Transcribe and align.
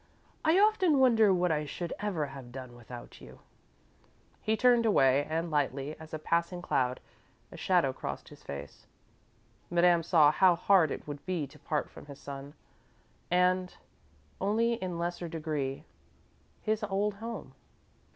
I 0.43 0.57
often 0.57 0.97
wonder 0.97 1.31
what 1.31 1.51
I 1.51 1.63
should 1.63 1.93
ever 1.99 2.25
have 2.25 2.51
done 2.51 2.75
without 2.75 3.21
you." 3.21 3.41
He 4.41 4.57
turned 4.57 4.83
away 4.83 5.25
and, 5.25 5.51
lightly 5.51 5.95
as 5.99 6.11
a 6.11 6.17
passing 6.17 6.59
cloud, 6.59 6.99
a 7.51 7.55
shadow 7.55 7.93
crossed 7.93 8.29
his 8.29 8.41
face. 8.41 8.87
Madame 9.69 10.01
saw 10.01 10.31
how 10.31 10.55
hard 10.55 10.89
it 10.89 11.07
would 11.07 11.23
be 11.27 11.45
to 11.45 11.59
part 11.59 11.87
from 11.87 12.07
his 12.07 12.17
son, 12.19 12.55
and, 13.29 13.75
only 14.41 14.73
in 14.73 14.97
lesser 14.97 15.27
degree, 15.27 15.85
his 16.63 16.83
old 16.85 17.13
home. 17.17 17.53